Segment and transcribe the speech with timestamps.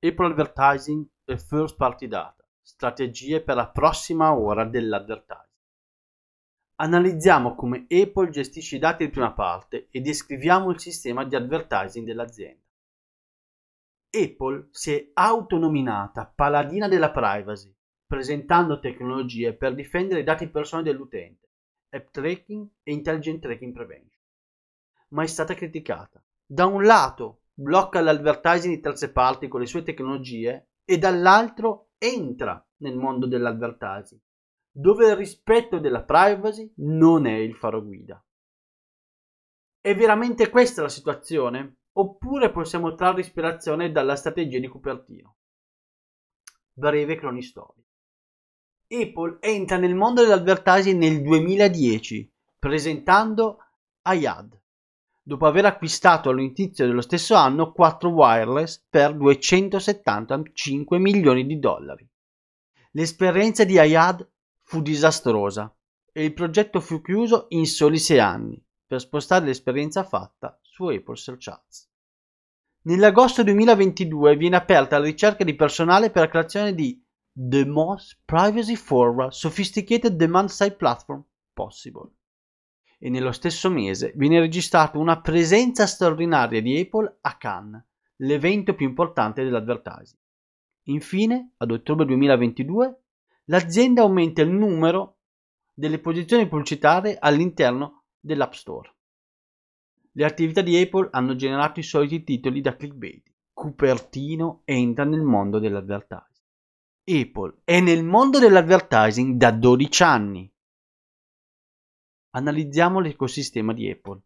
[0.00, 5.46] Apple Advertising e First Party Data, strategie per la prossima ora dell'advertising.
[6.76, 12.06] Analizziamo come Apple gestisce i dati di prima parte e descriviamo il sistema di advertising
[12.06, 12.62] dell'azienda.
[14.10, 17.74] Apple si è autonominata paladina della privacy,
[18.06, 21.48] presentando tecnologie per difendere i dati personali dell'utente,
[21.90, 24.22] app tracking e intelligent tracking prevention.
[25.08, 26.22] Ma è stata criticata.
[26.46, 32.64] Da un lato blocca l'advertising di terze parti con le sue tecnologie e dall'altro entra
[32.78, 34.20] nel mondo dell'advertising
[34.70, 38.24] dove il rispetto della privacy non è il faro guida.
[39.80, 41.78] È veramente questa la situazione?
[41.94, 45.36] Oppure possiamo trarre ispirazione dalla strategia di Cupertino?
[46.72, 47.82] Breve cronistoria.
[48.86, 53.58] Apple entra nel mondo dell'advertising nel 2010 presentando
[54.04, 54.60] iAd,
[55.28, 62.08] dopo aver acquistato all'inizio dello stesso anno 4 wireless per 275 milioni di dollari.
[62.92, 64.26] L'esperienza di iAd
[64.62, 65.70] fu disastrosa
[66.10, 71.16] e il progetto fu chiuso in soli sei anni per spostare l'esperienza fatta su Apple
[71.16, 71.90] Search Ads.
[72.84, 78.76] Nell'agosto 2022 viene aperta la ricerca di personale per la creazione di The Most Privacy
[78.76, 82.12] Forward Sophisticated Demand Side Platform Possible.
[82.98, 87.84] E nello stesso mese viene registrata una presenza straordinaria di Apple a Cannes,
[88.16, 90.20] l'evento più importante dell'advertising.
[90.88, 93.00] Infine, ad ottobre 2022,
[93.44, 95.18] l'azienda aumenta il numero
[95.72, 98.92] delle posizioni pubblicitarie all'interno dell'App Store.
[100.12, 103.22] Le attività di Apple hanno generato i soliti titoli da clickbait.
[103.52, 106.26] Cupertino entra nel mondo dell'advertising.
[107.04, 110.52] Apple è nel mondo dell'advertising da 12 anni.
[112.38, 114.20] Analizziamo l'ecosistema di Apple.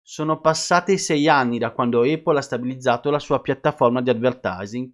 [0.00, 4.90] Sono passati 6 anni da quando Apple ha stabilizzato la sua piattaforma di advertising.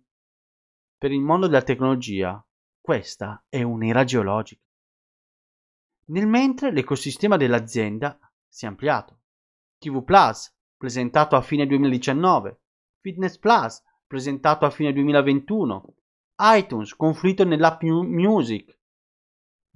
[0.98, 2.44] Per il mondo della tecnologia,
[2.80, 4.60] questa è un'era geologica.
[6.06, 8.18] Nel mentre l'ecosistema dell'azienda
[8.48, 9.20] si è ampliato.
[9.78, 12.62] TV Plus, presentato a fine 2019,
[12.98, 15.94] Fitness Plus, presentato a fine 2021,
[16.40, 18.77] iTunes, confluito nell'app Music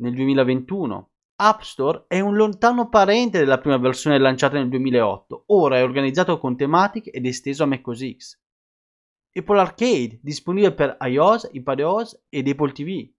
[0.01, 1.11] nel 2021.
[1.37, 6.39] App Store è un lontano parente della prima versione lanciata nel 2008, ora è organizzato
[6.39, 8.41] con tematiche ed esteso a macOS X.
[9.33, 13.13] Apple Arcade, disponibile per iOS, iPadOS ed Apple TV.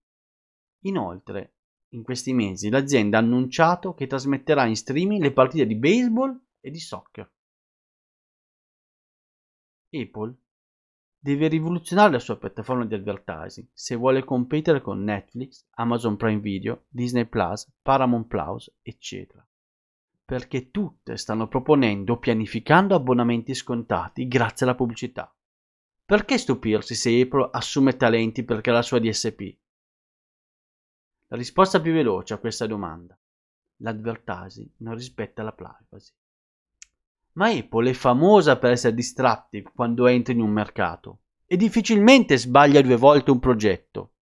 [0.86, 1.56] Inoltre,
[1.90, 6.72] in questi mesi l'azienda ha annunciato che trasmetterà in streaming le partite di baseball e
[6.72, 7.30] di soccer.
[9.90, 10.36] Apple
[11.26, 16.84] deve rivoluzionare la sua piattaforma di advertising se vuole competere con Netflix, Amazon Prime Video,
[16.88, 19.44] Disney Plus, Paramount Plus, eccetera.
[20.24, 25.36] Perché tutte stanno proponendo o pianificando abbonamenti scontati grazie alla pubblicità.
[26.06, 29.58] Perché stupirsi se Apple assume talenti per creare la sua DSP?
[31.30, 33.18] La risposta più veloce a questa domanda.
[33.78, 36.14] L'advertising non rispetta la privacy.
[37.36, 42.82] Ma Apple è famosa per essere distrattive quando entra in un mercato e difficilmente sbaglia
[42.82, 44.14] due volte un progetto.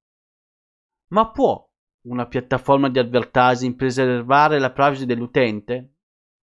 [1.09, 1.69] Ma può
[2.05, 5.95] una piattaforma di advertising preservare la privacy dell'utente?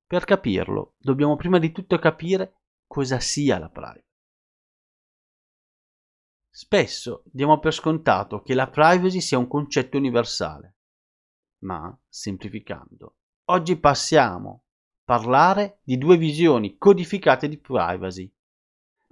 [0.07, 4.09] Per capirlo, dobbiamo prima di tutto capire cosa sia la privacy.
[6.53, 10.77] Spesso diamo per scontato che la privacy sia un concetto universale,
[11.63, 13.17] ma, semplificando,
[13.47, 14.65] oggi passiamo
[15.11, 18.33] parlare di due visioni codificate di privacy.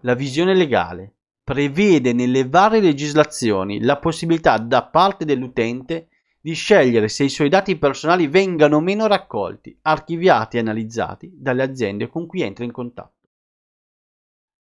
[0.02, 6.06] La visione legale prevede nelle varie legislazioni la possibilità da parte dell'utente
[6.40, 11.64] di scegliere se i suoi dati personali vengano o meno raccolti, archiviati e analizzati dalle
[11.64, 13.26] aziende con cui entra in contatto.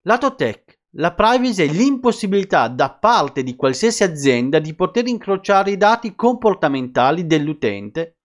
[0.07, 5.77] Lato tech la privacy è l'impossibilità da parte di qualsiasi azienda di poter incrociare i
[5.77, 8.16] dati comportamentali dell'utente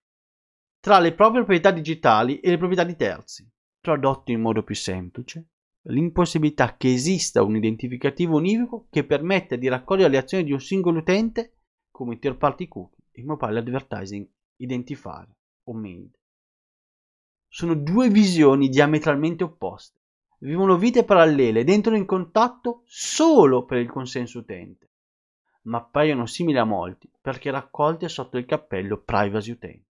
[0.82, 3.48] tra le proprie proprietà digitali e le proprietà di terzi.
[3.81, 5.50] Tradotto in modo più semplice,
[5.82, 10.99] l'impossibilità che esista un identificativo univoco che permetta di raccogliere le azioni di un singolo
[10.99, 11.58] utente
[11.88, 15.29] come third party cookie e mobile advertising identifier
[15.62, 16.19] o MAID.
[17.46, 20.00] Sono due visioni diametralmente opposte
[20.38, 24.90] vivono vite parallele ed entrano in contatto solo per il consenso utente,
[25.62, 29.90] ma appaiono simili a molti perché raccolte sotto il cappello privacy utente.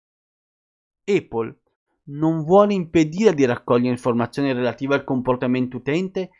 [1.04, 1.58] Apple
[2.06, 6.30] non vuole impedire di raccogliere informazioni relative al comportamento utente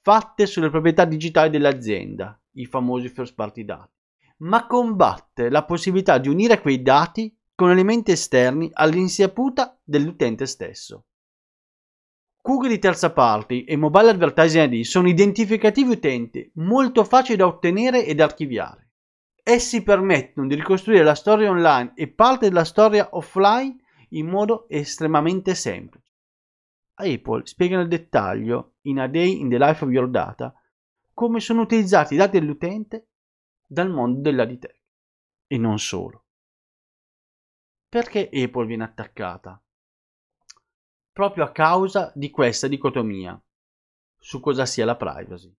[0.00, 3.92] fatte sulle proprietà digitali dell'azienda, i famosi first party dati,
[4.38, 11.04] ma combatte la possibilità di unire quei dati con elementi esterni all'insaputa dell'utente stesso.
[12.42, 18.06] Cookie di terza parte e Mobile Advertising ID sono identificativi utenti molto facili da ottenere
[18.06, 18.88] ed archiviare.
[19.42, 23.76] Essi permettono di ricostruire la storia online e parte della storia offline
[24.10, 26.08] in modo estremamente semplice.
[26.94, 30.54] Apple spiega nel dettaglio, in A Day in the Life of Your Data,
[31.12, 33.08] come sono utilizzati i dati dell'utente
[33.66, 34.74] dal mondo dell'AD
[35.46, 36.24] E non solo.
[37.88, 39.60] Perché Apple viene attaccata?
[41.12, 43.40] Proprio a causa di questa dicotomia
[44.16, 45.52] su cosa sia la privacy.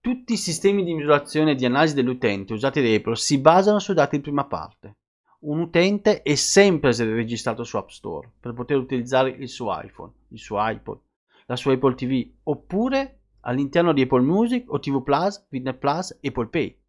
[0.00, 3.92] Tutti i sistemi di misurazione e di analisi dell'utente usati da Apple si basano su
[3.92, 4.96] dati in prima parte
[5.40, 10.38] un utente è sempre registrato su App Store per poter utilizzare il suo iPhone, il
[10.38, 10.98] suo iPod,
[11.46, 16.48] la sua Apple TV oppure all'interno di Apple Music o TV Plus, Fitness Plus, Apple
[16.48, 16.82] Pay.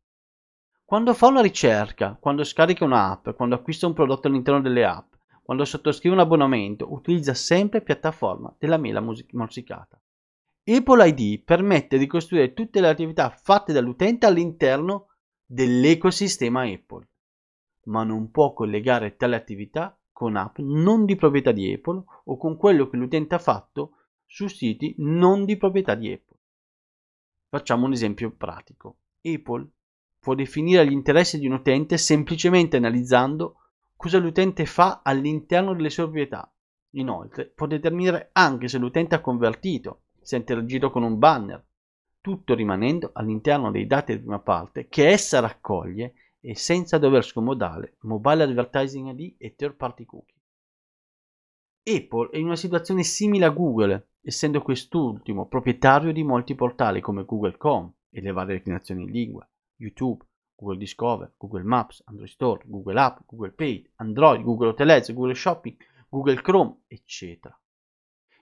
[0.83, 5.13] Quando fa una ricerca, quando scarica un'app, quando acquista un prodotto all'interno delle app,
[5.43, 10.01] quando sottoscrive un abbonamento, utilizza sempre piattaforma della mela morsicata.
[10.63, 15.07] Apple ID permette di costruire tutte le attività fatte dall'utente all'interno
[15.45, 17.07] dell'ecosistema Apple
[17.89, 22.57] ma non può collegare tale attività con app non di proprietà di Apple o con
[22.57, 23.95] quello che l'utente ha fatto
[24.25, 26.37] su siti non di proprietà di Apple.
[27.49, 28.97] Facciamo un esempio pratico.
[29.21, 29.67] Apple
[30.19, 33.55] può definire gli interessi di un utente semplicemente analizzando
[33.95, 36.51] cosa l'utente fa all'interno delle sue proprietà.
[36.91, 41.63] Inoltre può determinare anche se l'utente ha convertito, se ha interagito con un banner,
[42.21, 47.97] tutto rimanendo all'interno dei dati di prima parte che essa raccoglie e senza dover scomodare
[48.01, 50.35] Mobile Advertising ID e third party cookie.
[51.83, 57.25] Apple è in una situazione simile a Google, essendo quest'ultimo proprietario di molti portali come
[57.25, 60.25] Google.com e le varie declinazioni in lingua, YouTube,
[60.55, 65.33] Google Discover, Google Maps, Android Store, Google App, Google Pay, Android, Google Hotel Ads, Google
[65.33, 65.77] Shopping,
[66.09, 67.57] Google Chrome, eccetera.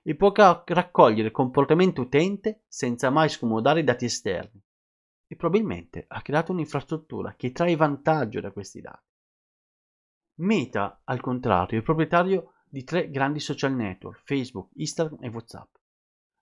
[0.02, 4.62] E può raccogliere il comportamento utente senza mai scomodare i dati esterni,
[5.28, 9.06] e probabilmente ha creato un'infrastruttura che trae vantaggio da questi dati.
[10.40, 15.76] Meta, al contrario, è proprietario di tre grandi social network, Facebook, Instagram e WhatsApp.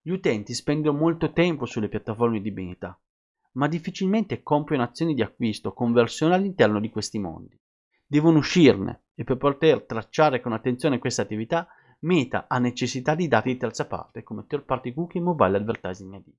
[0.01, 2.99] Gli utenti spendono molto tempo sulle piattaforme di Meta,
[3.53, 7.59] ma difficilmente compiono azioni di acquisto o conversione all'interno di questi mondi.
[8.05, 11.67] Devono uscirne e per poter tracciare con attenzione queste attività,
[11.99, 16.13] Meta ha necessità di dati di terza parte come third party cookie e mobile advertising
[16.13, 16.33] ID.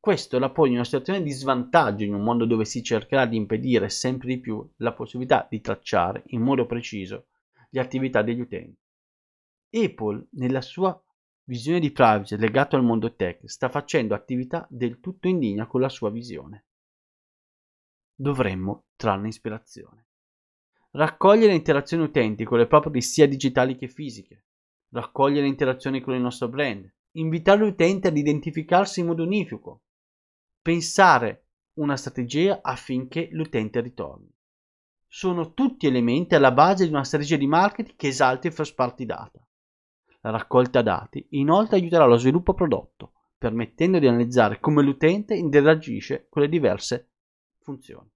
[0.00, 3.36] Questo la pone in una situazione di svantaggio in un mondo dove si cercherà di
[3.36, 7.26] impedire sempre di più la possibilità di tracciare in modo preciso
[7.68, 8.80] le attività degli utenti.
[9.72, 10.98] Apple, nella sua
[11.44, 15.82] visione di privacy legato al mondo tech, sta facendo attività del tutto in linea con
[15.82, 16.64] la sua visione.
[18.14, 20.06] Dovremmo trarne ispirazione.
[20.92, 24.44] Raccogliere interazioni utenti con le property sia digitali che fisiche.
[24.88, 26.90] Raccogliere interazioni con il nostro brand.
[27.12, 29.82] Invitare l'utente ad identificarsi in modo unifico,
[30.62, 34.30] pensare una strategia affinché l'utente ritorni.
[35.06, 39.06] Sono tutti elementi alla base di una strategia di marketing che esalti il first party
[39.06, 39.44] data.
[40.20, 46.42] La raccolta dati inoltre aiuterà lo sviluppo prodotto, permettendo di analizzare come l'utente interagisce con
[46.42, 47.12] le diverse
[47.62, 48.08] funzioni.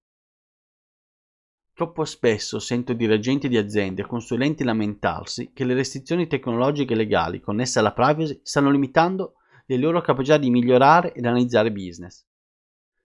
[1.73, 7.41] Troppo spesso sento dirigenti di aziende e consulenti lamentarsi che le restrizioni tecnologiche e legali
[7.41, 9.33] connesse alla privacy stanno limitando
[9.65, 12.23] le loro capacità di migliorare ed analizzare business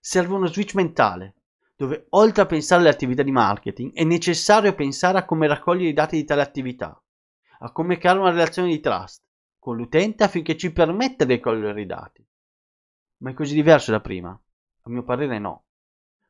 [0.01, 1.35] serve uno switch mentale,
[1.77, 5.95] dove oltre a pensare alle attività di marketing è necessario pensare a come raccogliere i
[5.95, 7.01] dati di tale attività,
[7.61, 9.23] a come creare una relazione di trust
[9.59, 12.27] con l'utente affinché ci permetta di raccogliere i dati.
[13.19, 14.31] Ma è così diverso da prima?
[14.31, 15.65] A mio parere no.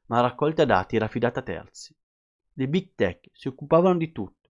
[0.07, 1.97] Ma la raccolta dati era affidata a terzi.
[2.55, 4.50] Le big tech si occupavano di tutto,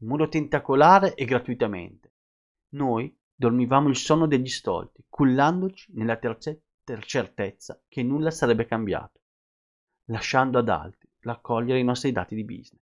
[0.00, 2.12] in modo tentacolare e gratuitamente.
[2.70, 6.18] Noi dormivamo il sonno degli stolti, cullandoci nella
[6.88, 9.20] terza certezza che nulla sarebbe cambiato,
[10.04, 12.82] lasciando ad altri raccogliere i nostri dati di business.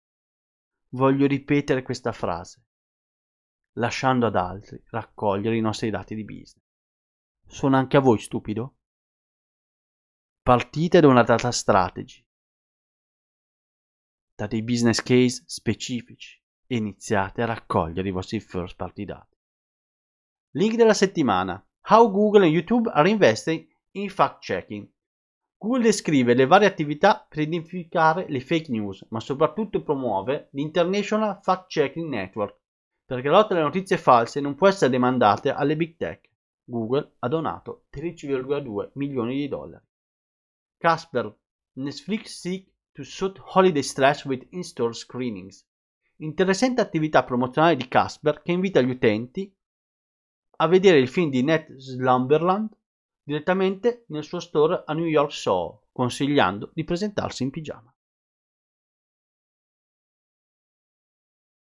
[0.90, 2.64] Voglio ripetere questa frase,
[3.74, 6.64] lasciando ad altri raccogliere i nostri dati di business.
[7.48, 8.78] Suona anche a voi stupido?
[10.44, 12.24] Partite da una data strategy,
[14.36, 19.36] da dei business case specifici e iniziate a raccogliere i vostri first party dati.
[20.52, 21.60] Link della settimana.
[21.88, 24.88] How Google e YouTube are investing in fact-checking.
[25.58, 32.08] Google descrive le varie attività per identificare le fake news, ma soprattutto promuove l'International Fact-Checking
[32.08, 32.60] Network,
[33.06, 36.30] perché la lotta alle notizie false non può essere demandata alle big tech.
[36.64, 39.84] Google ha donato 13,2 milioni di dollari.
[40.78, 41.34] Casper,
[41.74, 45.66] Netflix seek to suit holiday stress with in-store screenings.
[46.18, 49.54] Interessante attività promozionale di Casper che invita gli utenti
[50.58, 52.70] a vedere il film di Ned Slumberland
[53.25, 57.95] direttamente nel suo store a New York Soho, consigliando di presentarsi in pigiama.